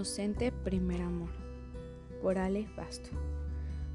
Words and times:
inocente 0.00 0.50
primer 0.50 1.02
amor. 1.02 1.28
Por 2.22 2.38
Ale 2.38 2.66
Basto. 2.74 3.10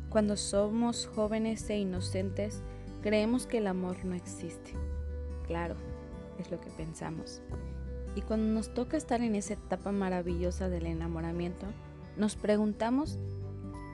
Cuando 0.09 0.37
somos 0.37 1.07
jóvenes 1.07 1.67
e 1.71 1.79
inocentes, 1.79 2.61
creemos 3.01 3.47
que 3.47 3.57
el 3.57 3.65
amor 3.65 4.05
no 4.05 4.13
existe. 4.13 4.73
Claro, 5.47 5.73
es 6.37 6.51
lo 6.51 6.61
que 6.61 6.69
pensamos. 6.69 7.41
Y 8.15 8.21
cuando 8.21 8.53
nos 8.53 8.71
toca 8.71 8.97
estar 8.97 9.21
en 9.21 9.33
esa 9.33 9.53
etapa 9.53 9.91
maravillosa 9.91 10.69
del 10.69 10.85
enamoramiento, 10.85 11.65
nos 12.17 12.35
preguntamos 12.35 13.17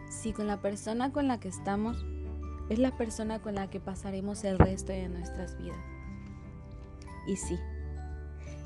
si 0.10 0.34
con 0.34 0.48
la 0.48 0.62
persona 0.62 1.14
con 1.14 1.30
la 1.30 1.40
que 1.40 1.48
estamos 1.48 2.04
es 2.68 2.78
la 2.78 2.98
persona 2.98 3.42
con 3.42 3.56
la 3.56 3.70
que 3.70 3.80
pasaremos 3.80 4.44
el 4.44 4.60
resto 4.60 4.92
de 4.92 5.08
nuestras 5.08 5.58
vidas. 5.58 5.80
Y 7.26 7.38
sí, 7.38 7.58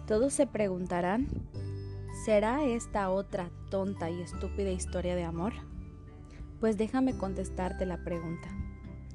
todos 0.08 0.34
se 0.34 0.48
preguntarán 0.48 1.28
¿Será 2.26 2.66
esta 2.66 3.12
otra 3.12 3.52
tonta 3.70 4.10
y 4.10 4.20
estúpida 4.20 4.72
historia 4.72 5.16
de 5.16 5.24
amor? 5.24 5.54
Pues 6.60 6.76
déjame 6.76 7.16
contestarte 7.16 7.86
la 7.86 8.04
pregunta. 8.04 8.48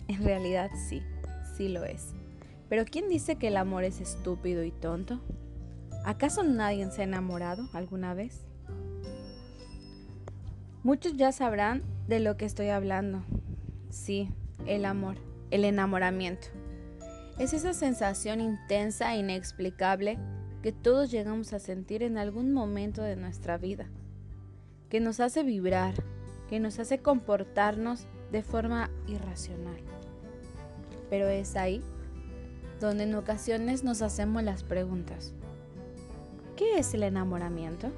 En 0.06 0.22
realidad 0.22 0.70
sí, 0.88 1.02
sí 1.56 1.68
lo 1.68 1.82
es. 1.82 2.14
Pero 2.68 2.84
¿quién 2.84 3.08
dice 3.08 3.34
que 3.34 3.48
el 3.48 3.56
amor 3.56 3.82
es 3.82 4.00
estúpido 4.00 4.62
y 4.62 4.70
tonto? 4.70 5.20
¿Acaso 6.04 6.44
nadie 6.44 6.88
se 6.92 7.00
ha 7.00 7.04
enamorado 7.04 7.68
alguna 7.72 8.14
vez? 8.14 8.44
Muchos 10.84 11.16
ya 11.16 11.32
sabrán 11.32 11.82
de 12.06 12.20
lo 12.20 12.36
que 12.36 12.44
estoy 12.44 12.68
hablando. 12.68 13.24
Sí, 13.88 14.28
el 14.66 14.84
amor, 14.84 15.16
el 15.50 15.64
enamoramiento. 15.64 16.46
Es 17.40 17.54
esa 17.54 17.72
sensación 17.72 18.40
intensa 18.40 19.16
e 19.16 19.18
inexplicable 19.18 20.16
que 20.62 20.72
todos 20.72 21.10
llegamos 21.10 21.52
a 21.52 21.58
sentir 21.58 22.02
en 22.02 22.18
algún 22.18 22.52
momento 22.52 23.02
de 23.02 23.16
nuestra 23.16 23.56
vida, 23.56 23.86
que 24.88 25.00
nos 25.00 25.20
hace 25.20 25.42
vibrar, 25.42 25.94
que 26.48 26.60
nos 26.60 26.78
hace 26.78 26.98
comportarnos 26.98 28.06
de 28.30 28.42
forma 28.42 28.90
irracional. 29.06 29.80
Pero 31.08 31.28
es 31.28 31.56
ahí 31.56 31.82
donde 32.78 33.04
en 33.04 33.14
ocasiones 33.14 33.84
nos 33.84 34.02
hacemos 34.02 34.42
las 34.42 34.62
preguntas. 34.62 35.32
¿Qué 36.56 36.78
es 36.78 36.92
el 36.92 37.04
enamoramiento? 37.04 37.90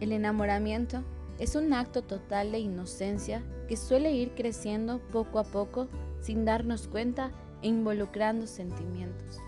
El 0.00 0.12
enamoramiento 0.12 1.02
es 1.38 1.56
un 1.56 1.72
acto 1.72 2.02
total 2.02 2.52
de 2.52 2.58
inocencia 2.58 3.42
que 3.66 3.76
suele 3.76 4.12
ir 4.12 4.32
creciendo 4.34 4.98
poco 5.10 5.38
a 5.38 5.44
poco 5.44 5.88
sin 6.20 6.44
darnos 6.44 6.86
cuenta 6.86 7.30
e 7.62 7.68
involucrando 7.68 8.46
sentimientos 8.46 9.40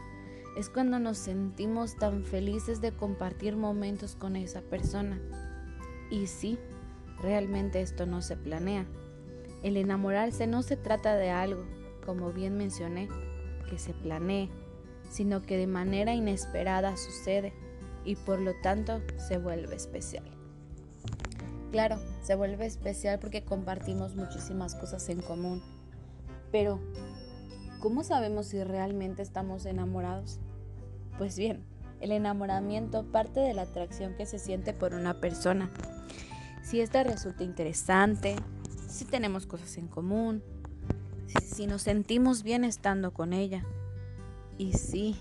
es 0.57 0.69
cuando 0.69 0.99
nos 0.99 1.19
sentimos 1.19 1.97
tan 1.97 2.25
felices 2.25 2.81
de 2.81 2.93
compartir 2.93 3.57
momentos 3.57 4.15
con 4.17 4.37
esa 4.37 4.61
persona. 4.61 5.21
Y 6.11 6.27
sí, 6.27 6.59
realmente 7.21 7.81
esto 7.81 8.07
no 8.07 8.21
se 8.21 8.37
planea. 8.37 8.87
El 9.63 9.77
enamorarse 9.77 10.47
no 10.47 10.63
se 10.63 10.77
trata 10.77 11.17
de 11.17 11.31
algo, 11.31 11.65
como 12.05 12.33
bien 12.33 12.57
mencioné, 12.57 13.09
que 13.71 13.79
se 13.79 13.95
planee, 13.95 14.51
sino 15.11 15.43
que 15.43 15.57
de 15.57 15.67
manera 15.67 16.15
inesperada 16.15 16.97
sucede 16.97 17.53
y 18.05 18.17
por 18.17 18.41
lo 18.41 18.53
tanto 18.61 19.01
se 19.17 19.39
vuelve 19.39 19.77
especial. 19.77 20.25
Claro, 21.71 21.99
se 22.23 22.35
vuelve 22.35 22.67
especial 22.67 23.19
porque 23.19 23.45
compartimos 23.45 24.15
muchísimas 24.15 24.75
cosas 24.75 25.09
en 25.09 25.23
común, 25.23 25.63
pero 26.51 26.79
¿Cómo 27.83 28.05
sabemos 28.05 28.47
si 28.47 28.63
realmente 28.63 29.23
estamos 29.23 29.67
enamorados? 29.67 30.39
Pues 31.19 31.37
bien, 31.37 31.65
el 32.01 32.13
enamoramiento 32.13 33.03
parte 33.11 33.41
de 33.41 33.55
la 33.55 33.63
atracción 33.63 34.15
que 34.15 34.25
se 34.25 34.39
siente 34.39 34.73
por 34.73 34.95
una 34.95 35.15
persona. 35.21 35.69
Si 36.63 36.81
esta 36.81 37.03
resulta 37.03 37.43
interesante, 37.43 38.37
si 38.87 39.05
tenemos 39.05 39.47
cosas 39.47 39.79
en 39.79 39.89
común, 39.89 40.45
si, 41.45 41.67
nos 41.67 41.83
sentimos 41.83 42.45
bien 42.45 42.63
estando 42.63 43.13
con 43.13 43.33
ella. 43.33 43.65
Y 44.59 44.75
sí, 44.75 45.17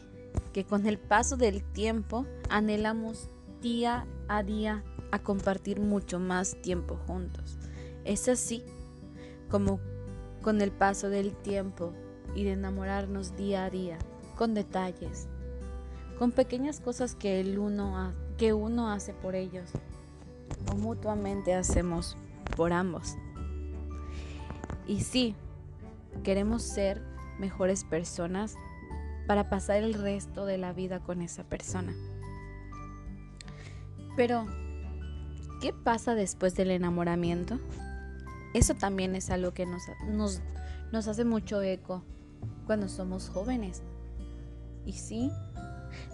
que 0.53 0.63
con 0.63 0.85
el 0.85 0.99
paso 0.99 1.37
del 1.37 1.63
tiempo 1.63 2.27
anhelamos 2.47 3.27
día 3.63 4.05
a 4.27 4.43
día 4.43 4.83
a 5.11 5.17
compartir 5.17 5.79
mucho 5.79 6.19
más 6.19 6.61
tiempo 6.61 6.95
juntos. 7.07 7.57
Es 8.05 8.27
así 8.27 8.63
como 9.49 9.79
con 10.43 10.61
el 10.61 10.71
paso 10.71 11.09
del 11.09 11.35
tiempo 11.35 11.95
y 12.35 12.43
de 12.43 12.53
enamorarnos 12.53 13.35
día 13.35 13.65
a 13.65 13.69
día, 13.69 13.97
con 14.37 14.53
detalles, 14.53 15.27
con 16.17 16.31
pequeñas 16.31 16.79
cosas 16.79 17.15
que, 17.15 17.39
el 17.39 17.57
uno, 17.57 18.13
que 18.37 18.53
uno 18.53 18.89
hace 18.91 19.13
por 19.13 19.35
ellos 19.35 19.69
o 20.71 20.75
mutuamente 20.75 21.53
hacemos 21.53 22.17
por 22.55 22.73
ambos. 22.73 23.15
Y 24.87 25.01
sí, 25.01 25.35
queremos 26.23 26.63
ser 26.63 27.01
mejores 27.39 27.83
personas 27.83 28.55
para 29.27 29.49
pasar 29.49 29.77
el 29.77 29.93
resto 29.93 30.45
de 30.45 30.57
la 30.57 30.73
vida 30.73 30.99
con 30.99 31.21
esa 31.21 31.43
persona. 31.43 31.93
Pero, 34.15 34.45
¿qué 35.61 35.73
pasa 35.73 36.15
después 36.15 36.55
del 36.55 36.71
enamoramiento? 36.71 37.59
Eso 38.53 38.73
también 38.73 39.15
es 39.15 39.29
algo 39.29 39.53
que 39.53 39.65
nos, 39.65 39.83
nos, 40.07 40.41
nos 40.91 41.07
hace 41.07 41.23
mucho 41.23 41.61
eco 41.61 42.03
cuando 42.65 42.87
somos 42.87 43.29
jóvenes. 43.29 43.83
Y 44.85 44.93
sí, 44.93 45.31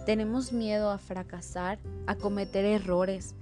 tenemos 0.06 0.52
miedo 0.52 0.90
a 0.90 0.98
fracasar, 0.98 1.78
a 2.06 2.16
cometer 2.16 2.64
errores, 2.64 3.34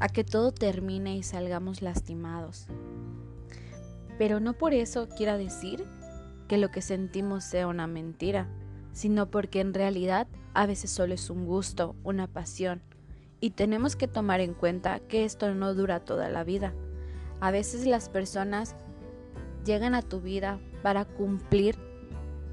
a 0.00 0.08
que 0.08 0.24
todo 0.24 0.52
termine 0.52 1.16
y 1.16 1.22
salgamos 1.22 1.82
lastimados. 1.82 2.66
Pero 4.18 4.40
no 4.40 4.54
por 4.54 4.74
eso 4.74 5.08
quiera 5.08 5.36
decir 5.36 5.84
que 6.48 6.58
lo 6.58 6.70
que 6.70 6.82
sentimos 6.82 7.44
sea 7.44 7.66
una 7.66 7.86
mentira, 7.86 8.48
sino 8.92 9.30
porque 9.30 9.60
en 9.60 9.74
realidad 9.74 10.26
a 10.54 10.66
veces 10.66 10.90
solo 10.90 11.14
es 11.14 11.30
un 11.30 11.46
gusto, 11.46 11.94
una 12.04 12.26
pasión, 12.26 12.82
y 13.40 13.50
tenemos 13.50 13.96
que 13.96 14.08
tomar 14.08 14.40
en 14.40 14.54
cuenta 14.54 15.00
que 15.00 15.24
esto 15.24 15.52
no 15.54 15.74
dura 15.74 16.00
toda 16.00 16.28
la 16.28 16.44
vida. 16.44 16.74
A 17.40 17.50
veces 17.50 17.86
las 17.86 18.08
personas 18.08 18.76
llegan 19.64 19.94
a 19.94 20.02
tu 20.02 20.20
vida 20.20 20.58
para 20.82 21.04
cumplir 21.04 21.76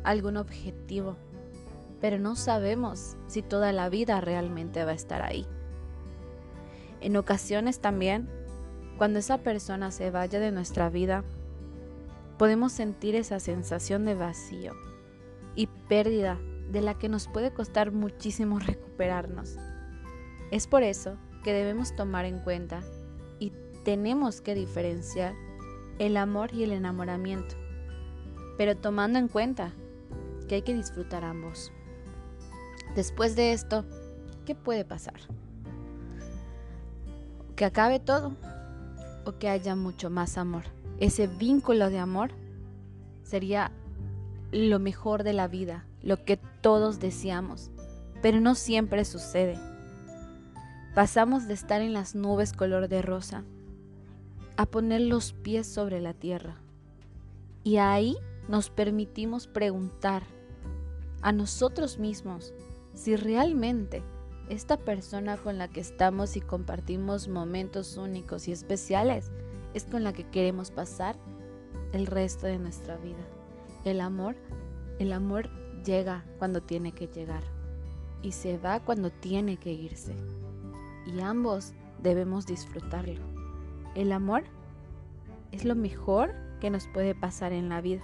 algún 0.04 0.38
objetivo, 0.38 1.18
pero 2.02 2.20
no 2.20 2.36
sabemos 2.36 3.18
si 3.28 3.42
toda 3.42 3.72
la 3.72 3.90
vida 3.90 4.22
realmente 4.22 4.84
va 4.86 4.92
a 4.92 4.96
estar 4.96 5.22
ahí. 5.22 5.46
En 7.02 7.16
ocasiones 7.18 7.80
también, 7.80 8.30
cuando 8.98 9.20
esa 9.20 9.40
persona 9.40 9.92
se 9.92 10.12
vaya 10.12 10.40
de 10.40 10.52
nuestra 10.52 10.90
vida, 10.90 11.24
podemos 12.38 12.72
sentir 12.72 13.16
esa 13.16 13.40
sensación 13.40 14.06
de 14.06 14.16
vacío 14.16 14.74
y 15.56 15.68
pérdida 15.68 16.40
de 16.72 16.82
la 16.82 16.98
que 16.98 17.10
nos 17.10 17.28
puede 17.28 17.52
costar 17.52 17.92
muchísimo 17.92 18.60
recuperarnos. 18.60 19.58
Es 20.52 20.68
por 20.68 20.84
eso 20.84 21.18
que 21.44 21.54
debemos 21.54 21.96
tomar 21.96 22.26
en 22.26 22.40
cuenta 22.40 22.82
y 23.40 23.54
tenemos 23.84 24.42
que 24.42 24.56
diferenciar 24.56 25.34
el 26.00 26.16
amor 26.16 26.54
y 26.54 26.64
el 26.64 26.72
enamoramiento, 26.72 27.56
pero 28.58 28.76
tomando 28.76 29.20
en 29.20 29.28
cuenta 29.28 29.74
que 30.48 30.56
hay 30.56 30.62
que 30.62 30.74
disfrutar 30.74 31.24
ambos. 31.24 31.72
Después 32.96 33.36
de 33.36 33.52
esto, 33.52 33.86
¿qué 34.46 34.56
puede 34.56 34.86
pasar? 34.86 35.20
Que 37.56 37.66
acabe 37.66 38.00
todo 38.00 38.36
o 39.26 39.38
que 39.38 39.50
haya 39.50 39.76
mucho 39.76 40.10
más 40.10 40.38
amor. 40.38 40.64
Ese 41.00 41.28
vínculo 41.28 41.90
de 41.90 42.00
amor 42.00 42.32
sería 43.24 43.72
lo 44.52 44.80
mejor 44.80 45.24
de 45.24 45.34
la 45.34 45.48
vida, 45.48 45.86
lo 46.02 46.24
que 46.24 46.38
todos 46.38 47.00
deseamos, 47.00 47.72
pero 48.22 48.40
no 48.40 48.56
siempre 48.56 49.04
sucede. 49.06 49.60
Pasamos 50.96 51.48
de 51.48 51.54
estar 51.54 51.82
en 51.82 51.94
las 51.94 52.16
nubes 52.16 52.54
color 52.54 52.88
de 52.88 53.02
rosa 53.02 53.44
a 54.60 54.66
poner 54.66 55.00
los 55.00 55.32
pies 55.32 55.66
sobre 55.68 56.02
la 56.02 56.14
tierra. 56.14 56.58
Y 57.64 57.78
ahí 57.78 58.18
nos 58.50 58.70
permitimos 58.70 59.48
preguntar 59.48 60.24
a 61.22 61.32
nosotros 61.32 61.98
mismos 61.98 62.54
si 62.94 63.16
realmente 63.16 64.04
esta 64.50 64.76
persona 64.76 65.38
con 65.38 65.58
la 65.58 65.70
que 65.70 65.80
estamos 65.80 66.36
y 66.36 66.42
compartimos 66.42 67.30
momentos 67.30 67.96
únicos 67.96 68.50
y 68.50 68.52
especiales 68.52 69.32
es 69.74 69.86
con 69.86 70.04
la 70.04 70.12
que 70.12 70.30
queremos 70.30 70.72
pasar 70.72 71.16
el 71.94 72.06
resto 72.06 72.46
de 72.46 72.60
nuestra 72.60 72.98
vida. 72.98 73.26
El 73.86 74.02
amor, 74.02 74.36
el 75.00 75.14
amor 75.14 75.50
llega 75.86 76.26
cuando 76.38 76.62
tiene 76.62 76.92
que 76.92 77.08
llegar 77.08 77.44
y 78.22 78.34
se 78.34 78.58
va 78.58 78.82
cuando 78.82 79.10
tiene 79.10 79.56
que 79.56 79.72
irse. 79.72 80.18
Y 81.06 81.22
ambos 81.22 81.72
debemos 82.04 82.46
disfrutarlo. 82.46 83.29
El 83.96 84.12
amor 84.12 84.44
es 85.52 85.66
lo 85.66 85.76
mejor 85.76 86.34
que 86.60 86.70
nos 86.70 86.88
puede 86.88 87.16
pasar 87.16 87.54
en 87.54 87.70
la 87.70 87.82
vida. 87.82 88.04